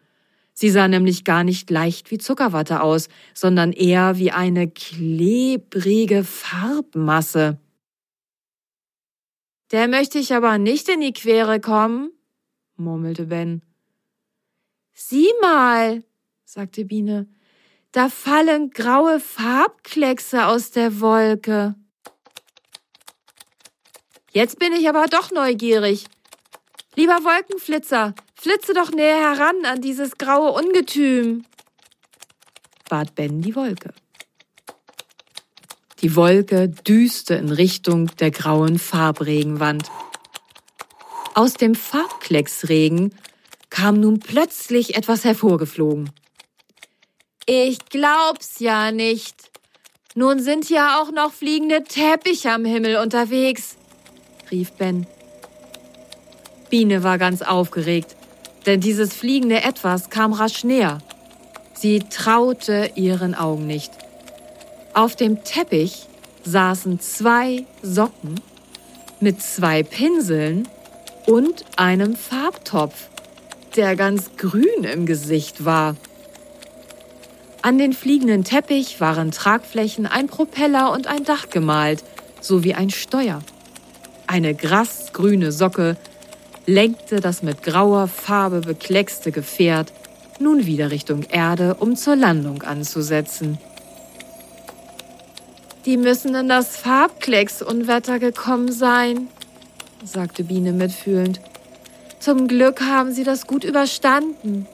Sie 0.55 0.71
sah 0.71 0.89
nämlich 0.89 1.23
gar 1.23 1.45
nicht 1.45 1.71
leicht 1.71 2.11
wie 2.11 2.19
Zuckerwatte 2.19 2.83
aus, 2.83 3.09
sondern 3.33 3.73
eher 3.73 4.19
wie 4.19 4.33
eine 4.33 4.69
klebrige 4.69 6.25
Farbmasse. 6.25 7.61
Der 9.71 9.87
möchte 9.87 10.19
ich 10.19 10.35
aber 10.35 10.59
nicht 10.59 10.89
in 10.89 11.01
die 11.01 11.13
Quere 11.13 11.61
kommen, 11.61 12.11
murmelte 12.77 13.27
Ben. 13.27 13.63
Sieh 14.95 15.31
mal, 15.41 16.03
sagte 16.45 16.85
Biene, 16.85 17.29
da 17.93 18.09
fallen 18.09 18.71
graue 18.71 19.21
Farbkleckse 19.21 20.47
aus 20.47 20.71
der 20.71 21.01
Wolke. 21.01 21.75
Jetzt 24.33 24.59
bin 24.59 24.73
ich 24.73 24.89
aber 24.89 25.07
doch 25.07 25.31
neugierig. 25.31 26.05
Lieber 26.95 27.25
Wolkenflitzer, 27.25 28.15
flitze 28.35 28.75
doch 28.75 28.91
näher 28.91 29.19
heran 29.19 29.65
an 29.65 29.81
dieses 29.81 30.19
graue 30.19 30.53
Ungetüm, 30.53 31.45
bat 32.89 33.15
Ben 33.15 33.41
die 33.41 33.55
Wolke. 33.55 33.93
Die 36.01 36.15
Wolke 36.15 36.69
düste 36.69 37.35
in 37.35 37.51
Richtung 37.51 38.07
der 38.17 38.31
grauen 38.31 38.79
Farbregenwand. 38.79 39.91
Aus 41.35 41.55
dem 41.55 41.75
Farbklecksregen 41.75 43.15
kam 43.71 44.01
nun 44.01 44.21
plötzlich 44.21 44.97
etwas 44.97 45.25
hervorgeflogen. 45.25 46.11
Ich 47.51 47.79
glaub's 47.87 48.61
ja 48.61 48.93
nicht. 48.93 49.35
Nun 50.15 50.39
sind 50.39 50.69
ja 50.69 51.01
auch 51.01 51.11
noch 51.11 51.33
fliegende 51.33 51.83
Teppiche 51.83 52.53
am 52.53 52.67
Himmel 52.67 52.97
unterwegs, 52.97 53.79
rief 54.51 54.73
Ben. 54.73 55.07
Biene 56.69 57.03
war 57.03 57.17
ganz 57.17 57.41
aufgeregt, 57.41 58.17
denn 58.67 58.83
dieses 58.83 59.15
fliegende 59.15 59.63
Etwas 59.63 60.11
kam 60.11 60.35
rasch 60.35 60.63
näher. 60.63 60.99
Sie 61.73 62.01
traute 62.01 62.91
ihren 62.97 63.35
Augen 63.35 63.67
nicht. 63.67 63.93
Auf 64.93 65.17
dem 65.17 65.43
Teppich 65.43 66.07
saßen 66.45 67.01
zwei 67.01 67.65
Socken 67.81 68.39
mit 69.21 69.41
zwei 69.41 69.83
Pinseln 69.83 70.69
und 71.25 71.65
einem 71.79 72.15
Farbtopf, 72.15 73.09
der 73.75 73.97
ganz 73.97 74.37
grün 74.37 74.85
im 74.85 75.07
Gesicht 75.07 75.65
war. 75.65 75.97
An 77.63 77.79
den 77.79 77.93
fliegenden 77.93 78.45
Teppich 78.45 79.01
waren 79.01 79.31
Tragflächen, 79.31 80.07
ein 80.07 80.29
Propeller 80.29 80.93
und 80.93 81.07
ein 81.07 81.25
Dach 81.25 81.51
gemalt, 81.51 82.05
sowie 82.41 82.75
ein 82.75 82.91
Steuer. 82.91 83.41
Eine 84.27 84.55
grasgrüne 84.55 85.53
Socke 85.53 85.97
lenkte 86.67 87.21
das 87.21 87.43
mit 87.43 87.63
grauer 87.63 88.07
Farbe 88.09 88.61
bekleckste 88.61 89.33
Gefährt 89.33 89.93
nun 90.41 90.67
wieder 90.67 90.91
Richtung 90.91 91.25
Erde, 91.25 91.75
um 91.81 91.97
zur 91.97 92.17
Landung 92.17 92.63
anzusetzen. 92.63 93.59
Die 95.85 95.97
müssen 95.97 96.35
in 96.35 96.49
das 96.49 96.77
Farbklecksunwetter 96.77 98.19
gekommen 98.19 98.71
sein, 98.71 99.29
sagte 100.05 100.45
Biene 100.45 100.73
mitfühlend. 100.73 101.41
Zum 102.21 102.47
Glück 102.49 102.83
haben 102.83 103.13
sie 103.13 103.25
das 103.25 103.47
gut 103.47 103.65
überstanden. 103.65 104.67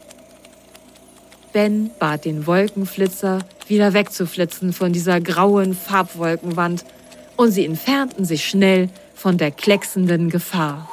Ben 1.54 1.92
bat 2.00 2.24
den 2.24 2.48
Wolkenflitzer, 2.48 3.38
wieder 3.68 3.94
wegzuflitzen 3.94 4.72
von 4.72 4.92
dieser 4.92 5.20
grauen 5.20 5.72
Farbwolkenwand, 5.72 6.84
und 7.36 7.52
sie 7.52 7.64
entfernten 7.64 8.24
sich 8.24 8.44
schnell 8.44 8.88
von 9.14 9.38
der 9.38 9.52
klecksenden 9.52 10.30
Gefahr. 10.30 10.88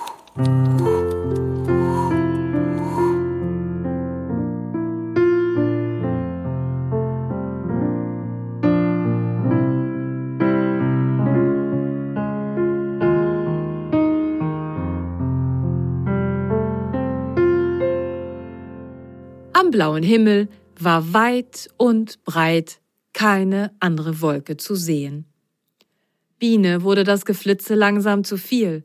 Blauen 19.82 20.04
Himmel 20.04 20.48
war 20.80 21.12
weit 21.12 21.68
und 21.78 22.24
breit 22.24 22.80
keine 23.14 23.76
andere 23.80 24.22
Wolke 24.22 24.56
zu 24.56 24.76
sehen. 24.76 25.26
Biene 26.38 26.84
wurde 26.84 27.04
das 27.04 27.26
Geflitze 27.26 27.74
langsam 27.74 28.24
zu 28.24 28.38
viel. 28.38 28.84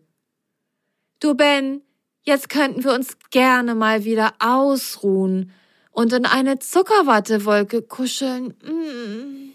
Du 1.20 1.34
Ben, 1.34 1.82
jetzt 2.22 2.48
könnten 2.48 2.82
wir 2.82 2.94
uns 2.94 3.18
gerne 3.28 3.74
mal 3.74 4.04
wieder 4.04 4.32
ausruhen 4.38 5.50
und 5.90 6.14
in 6.14 6.24
eine 6.24 6.60
Zuckerwattewolke 6.60 7.82
kuscheln. 7.82 8.54
Mm. 8.64 9.52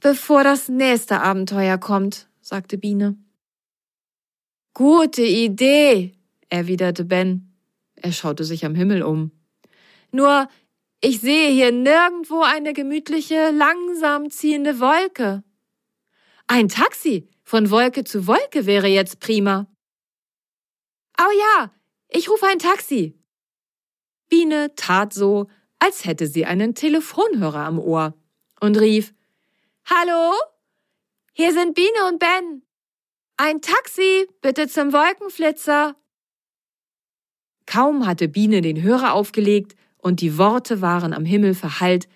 Bevor 0.00 0.42
das 0.42 0.68
nächste 0.68 1.20
Abenteuer 1.20 1.78
kommt, 1.78 2.26
sagte 2.40 2.78
Biene. 2.78 3.16
Gute 4.72 5.22
Idee, 5.22 6.14
erwiderte 6.48 7.04
Ben. 7.04 7.54
Er 7.94 8.10
schaute 8.10 8.42
sich 8.42 8.64
am 8.64 8.74
Himmel 8.74 9.04
um. 9.04 9.30
Nur 10.14 10.48
ich 11.00 11.20
sehe 11.20 11.50
hier 11.50 11.72
nirgendwo 11.72 12.42
eine 12.42 12.72
gemütliche, 12.72 13.50
langsam 13.50 14.30
ziehende 14.30 14.78
Wolke. 14.78 15.42
Ein 16.46 16.68
Taxi 16.68 17.28
von 17.42 17.68
Wolke 17.68 18.04
zu 18.04 18.28
Wolke 18.28 18.64
wäre 18.64 18.86
jetzt 18.86 19.18
prima. 19.18 19.66
Oh 21.18 21.32
ja, 21.36 21.74
ich 22.06 22.30
rufe 22.30 22.46
ein 22.46 22.60
Taxi. 22.60 23.18
Biene 24.28 24.76
tat 24.76 25.12
so, 25.12 25.48
als 25.80 26.04
hätte 26.04 26.28
sie 26.28 26.46
einen 26.46 26.76
Telefonhörer 26.76 27.66
am 27.66 27.80
Ohr 27.80 28.14
und 28.60 28.78
rief 28.78 29.14
Hallo? 29.84 30.32
Hier 31.32 31.52
sind 31.52 31.74
Biene 31.74 32.06
und 32.08 32.20
Ben. 32.20 32.62
Ein 33.36 33.60
Taxi, 33.60 34.28
bitte 34.40 34.68
zum 34.68 34.92
Wolkenflitzer. 34.92 35.96
Kaum 37.66 38.06
hatte 38.06 38.28
Biene 38.28 38.60
den 38.60 38.80
Hörer 38.80 39.12
aufgelegt, 39.14 39.74
und 40.04 40.20
die 40.20 40.36
Worte 40.36 40.82
waren 40.82 41.14
am 41.14 41.24
Himmel 41.24 41.54
verhallt, 41.54 42.08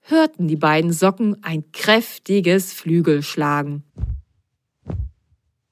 hörten 0.00 0.48
die 0.48 0.56
beiden 0.56 0.92
Socken 0.92 1.44
ein 1.44 1.70
kräftiges 1.70 2.72
Flügelschlagen. 2.72 3.84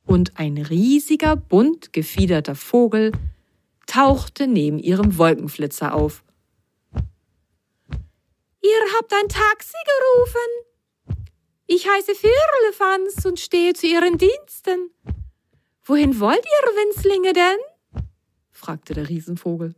Und 0.06 0.38
ein 0.38 0.56
riesiger, 0.56 1.34
bunt 1.34 1.92
gefiederter 1.92 2.54
Vogel 2.54 3.10
tauchte 3.88 4.46
neben 4.46 4.78
ihrem 4.78 5.18
Wolkenflitzer 5.18 5.94
auf. 5.94 6.22
Ihr 8.62 8.80
habt 8.96 9.12
ein 9.12 9.28
Taxi 9.28 9.76
gerufen. 9.98 11.18
Ich 11.66 11.88
heiße 11.88 12.14
Firlefanz 12.14 13.24
und 13.24 13.40
stehe 13.40 13.72
zu 13.72 13.88
Ihren 13.88 14.16
Diensten. 14.16 14.90
Wohin 15.82 16.20
wollt 16.20 16.38
ihr, 16.38 16.68
Winzlinge 16.70 17.32
denn? 17.32 18.04
fragte 18.52 18.94
der 18.94 19.08
Riesenvogel. 19.08 19.74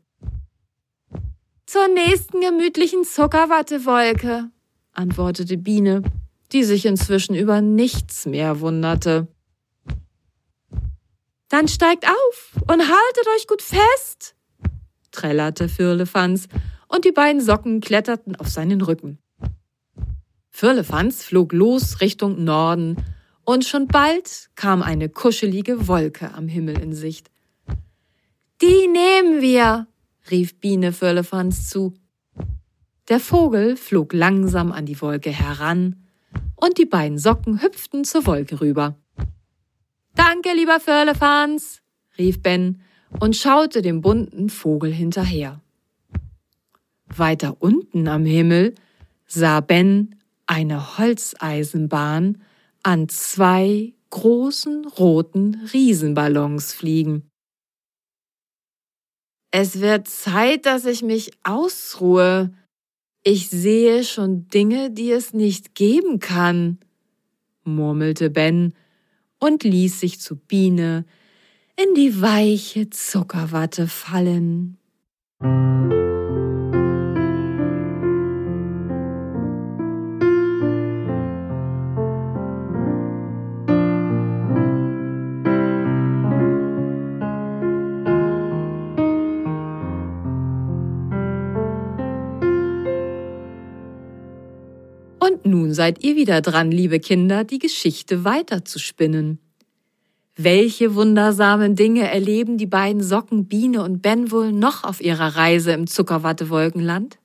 Zur 1.66 1.88
nächsten 1.88 2.40
gemütlichen 2.40 3.02
Zuckerwattewolke, 3.02 4.50
antwortete 4.92 5.58
Biene, 5.58 6.02
die 6.52 6.62
sich 6.62 6.86
inzwischen 6.86 7.34
über 7.34 7.60
nichts 7.60 8.24
mehr 8.24 8.60
wunderte. 8.60 9.26
Dann 11.48 11.66
steigt 11.66 12.06
auf 12.06 12.52
und 12.68 12.80
haltet 12.80 13.26
euch 13.36 13.48
gut 13.48 13.62
fest, 13.62 14.36
trällerte 15.10 15.68
Firlefanz, 15.68 16.46
und 16.86 17.04
die 17.04 17.10
beiden 17.10 17.40
Socken 17.40 17.80
kletterten 17.80 18.36
auf 18.36 18.46
seinen 18.46 18.80
Rücken. 18.80 19.18
Firlefanz 20.50 21.24
flog 21.24 21.52
los 21.52 22.00
Richtung 22.00 22.44
Norden, 22.44 22.96
und 23.44 23.64
schon 23.64 23.88
bald 23.88 24.50
kam 24.54 24.82
eine 24.82 25.08
kuschelige 25.08 25.88
Wolke 25.88 26.32
am 26.32 26.46
Himmel 26.46 26.78
in 26.80 26.94
Sicht. 26.94 27.28
Die 28.62 28.86
nehmen 28.86 29.42
wir, 29.42 29.88
rief 30.30 30.58
Biene 30.60 30.92
Firlefanz 30.92 31.68
zu. 31.68 31.94
Der 33.08 33.20
Vogel 33.20 33.76
flog 33.76 34.12
langsam 34.12 34.72
an 34.72 34.86
die 34.86 35.00
Wolke 35.00 35.30
heran, 35.30 35.96
und 36.56 36.78
die 36.78 36.86
beiden 36.86 37.18
Socken 37.18 37.62
hüpften 37.62 38.04
zur 38.04 38.26
Wolke 38.26 38.60
rüber. 38.60 38.96
Danke, 40.14 40.54
lieber 40.54 40.80
Firlefanz, 40.80 41.82
rief 42.18 42.42
Ben 42.42 42.80
und 43.20 43.36
schaute 43.36 43.82
dem 43.82 44.00
bunten 44.00 44.48
Vogel 44.48 44.92
hinterher. 44.92 45.60
Weiter 47.14 47.56
unten 47.60 48.08
am 48.08 48.24
Himmel 48.24 48.74
sah 49.26 49.60
Ben 49.60 50.16
eine 50.46 50.98
Holzeisenbahn 50.98 52.42
an 52.82 53.08
zwei 53.08 53.94
großen 54.10 54.86
roten 54.86 55.68
Riesenballons 55.72 56.72
fliegen. 56.72 57.30
Es 59.58 59.80
wird 59.80 60.06
Zeit, 60.06 60.66
dass 60.66 60.84
ich 60.84 61.02
mich 61.02 61.30
ausruhe. 61.42 62.52
Ich 63.22 63.48
sehe 63.48 64.04
schon 64.04 64.48
Dinge, 64.50 64.90
die 64.90 65.10
es 65.10 65.32
nicht 65.32 65.74
geben 65.74 66.18
kann, 66.18 66.76
murmelte 67.64 68.28
Ben 68.28 68.74
und 69.40 69.64
ließ 69.64 69.98
sich 69.98 70.20
zu 70.20 70.36
Biene 70.36 71.06
in 71.74 71.94
die 71.94 72.20
weiche 72.20 72.90
Zuckerwatte 72.90 73.88
fallen. 73.88 74.76
Seid 95.76 96.02
ihr 96.02 96.16
wieder 96.16 96.40
dran, 96.40 96.72
liebe 96.72 96.98
Kinder, 96.98 97.44
die 97.44 97.60
Geschichte 97.60 98.24
weiterzuspinnen. 98.24 99.38
Welche 100.34 100.94
wundersamen 100.94 101.76
Dinge 101.76 102.10
erleben 102.10 102.58
die 102.58 102.66
beiden 102.66 103.02
Socken 103.02 103.46
Biene 103.46 103.82
und 103.84 104.02
Ben 104.02 104.30
wohl 104.30 104.52
noch 104.52 104.84
auf 104.84 105.00
ihrer 105.00 105.36
Reise 105.36 105.72
im 105.72 105.86
Zuckerwattewolkenland? 105.86 107.18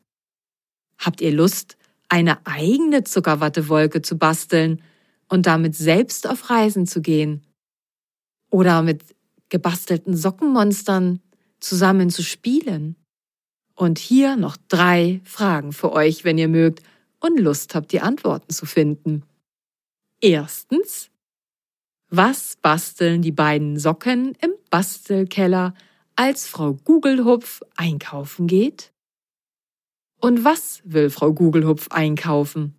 Habt 0.98 1.22
ihr 1.22 1.32
Lust, 1.32 1.78
eine 2.10 2.46
eigene 2.46 3.04
Zuckerwattewolke 3.04 4.02
zu 4.02 4.18
basteln 4.18 4.82
und 5.28 5.48
damit 5.48 5.76
selbst 5.76 6.30
auf 6.30 6.50
Reisen 6.50 6.86
zu 6.86 7.02
gehen? 7.02 7.42
Oder 8.50 8.82
mit 8.82 9.02
gebastelten 9.50 10.16
Sockenmonstern 10.16 11.22
zusammen 11.60 12.10
zu 12.10 12.22
spielen? 12.22 12.98
Und 13.76 13.98
hier 13.98 14.36
noch 14.36 14.58
drei 14.68 15.22
Fragen 15.24 15.72
für 15.72 15.92
euch, 15.94 16.24
wenn 16.24 16.38
ihr 16.38 16.50
mögt, 16.50 16.84
und 17.22 17.40
Lust 17.40 17.74
habt, 17.76 17.92
die 17.94 18.02
Antworten 18.02 18.52
zu 18.52 18.66
finden. 18.66 19.24
Erstens, 20.20 21.10
was 22.10 22.58
basteln 22.58 23.22
die 23.22 23.32
beiden 23.32 23.80
Socken 23.80 24.36
im 24.42 24.52
Bastelkeller, 24.70 25.74
als 26.16 26.48
Frau 26.48 26.74
Gugelhupf 26.74 27.62
einkaufen 27.78 28.48
geht? 28.48 28.92
Und 30.20 30.44
was 30.44 30.82
will 30.84 31.10
Frau 31.10 31.34
Gugelhupf 31.34 31.88
einkaufen? 31.90 32.78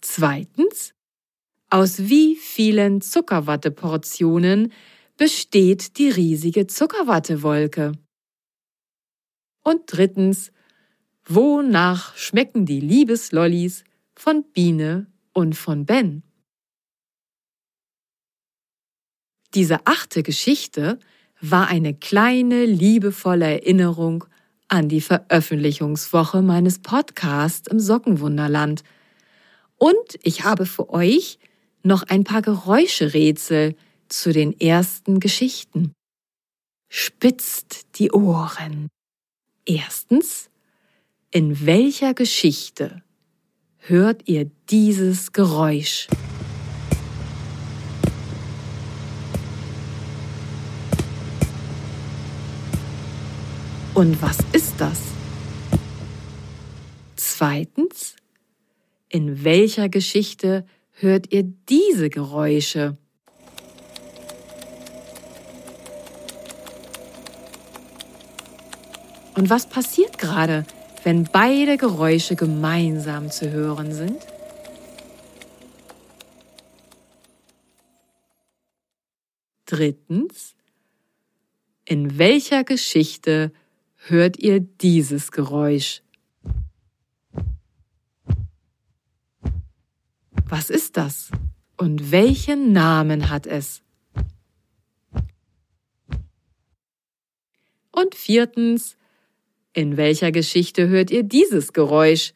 Zweitens, 0.00 0.94
aus 1.70 1.98
wie 1.98 2.36
vielen 2.36 3.00
Zuckerwatteportionen 3.00 4.72
besteht 5.16 5.98
die 5.98 6.08
riesige 6.10 6.66
Zuckerwattewolke? 6.66 7.92
Und 9.64 9.82
drittens, 9.86 10.52
Wonach 11.30 12.16
schmecken 12.16 12.64
die 12.64 12.80
Liebeslollis 12.80 13.84
von 14.14 14.44
Biene 14.44 15.08
und 15.34 15.54
von 15.54 15.84
Ben? 15.84 16.22
Diese 19.52 19.86
achte 19.86 20.22
Geschichte 20.22 20.98
war 21.42 21.68
eine 21.68 21.92
kleine, 21.92 22.64
liebevolle 22.64 23.44
Erinnerung 23.44 24.24
an 24.68 24.88
die 24.88 25.02
Veröffentlichungswoche 25.02 26.40
meines 26.40 26.78
Podcasts 26.78 27.68
im 27.68 27.78
Sockenwunderland. 27.78 28.82
Und 29.76 30.18
ich 30.22 30.44
habe 30.44 30.64
für 30.64 30.88
euch 30.88 31.38
noch 31.82 32.04
ein 32.04 32.24
paar 32.24 32.40
Geräuscherätsel 32.40 33.76
zu 34.08 34.32
den 34.32 34.58
ersten 34.58 35.20
Geschichten. 35.20 35.92
Spitzt 36.88 37.98
die 37.98 38.12
Ohren. 38.12 38.88
Erstens 39.66 40.47
in 41.30 41.66
welcher 41.66 42.14
Geschichte 42.14 43.02
hört 43.78 44.22
ihr 44.28 44.50
dieses 44.70 45.32
Geräusch? 45.32 46.08
Und 53.94 54.22
was 54.22 54.38
ist 54.52 54.74
das? 54.78 55.00
Zweitens, 57.16 58.16
in 59.08 59.44
welcher 59.44 59.88
Geschichte 59.88 60.64
hört 60.92 61.32
ihr 61.32 61.42
diese 61.42 62.08
Geräusche? 62.08 62.96
Und 69.34 69.50
was 69.50 69.68
passiert 69.68 70.16
gerade, 70.18 70.64
wenn 71.04 71.24
beide 71.24 71.76
Geräusche 71.76 72.36
gemeinsam 72.36 73.30
zu 73.30 73.50
hören 73.50 73.92
sind? 73.92 74.26
Drittens, 79.64 80.54
in 81.84 82.18
welcher 82.18 82.64
Geschichte 82.64 83.52
hört 84.06 84.38
ihr 84.38 84.60
dieses 84.60 85.32
Geräusch? 85.32 86.02
Was 90.46 90.70
ist 90.70 90.96
das? 90.96 91.30
Und 91.76 92.10
welchen 92.10 92.72
Namen 92.72 93.30
hat 93.30 93.46
es? 93.46 93.82
Und 97.90 98.14
viertens, 98.14 98.97
in 99.78 99.96
welcher 99.96 100.32
Geschichte 100.32 100.88
hört 100.88 101.12
ihr 101.12 101.22
dieses 101.22 101.72
Geräusch? 101.72 102.32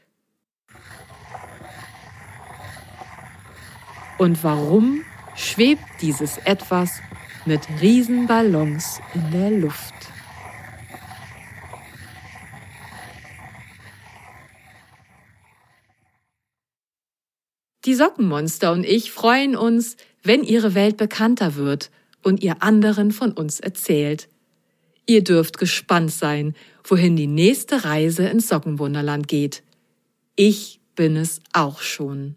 Und 4.17 4.45
warum 4.45 5.03
schwebt 5.35 5.83
dieses 6.01 6.39
etwas 6.39 7.01
mit 7.45 7.63
Riesenballons 7.81 9.01
in 9.15 9.31
der 9.33 9.51
Luft? 9.51 9.93
Die 17.85 17.95
Sockenmonster 17.97 18.71
und 18.71 18.85
ich 18.85 19.11
freuen 19.11 19.57
uns, 19.57 19.97
wenn 20.23 20.45
ihre 20.45 20.77
Welt 20.77 20.97
bekannter 20.97 21.57
wird 21.57 21.91
und 22.23 22.45
ihr 22.45 22.63
anderen 22.63 23.11
von 23.11 23.33
uns 23.33 23.59
erzählt. 23.59 24.29
Ihr 25.07 25.25
dürft 25.25 25.59
gespannt 25.59 26.13
sein, 26.13 26.55
wohin 26.85 27.17
die 27.17 27.27
nächste 27.27 27.85
Reise 27.85 28.27
ins 28.29 28.49
Sockenwunderland 28.49 29.29
geht. 29.29 29.63
Ich 30.37 30.81
bin 30.95 31.17
es 31.17 31.41
auch 31.53 31.81
schon. 31.81 32.37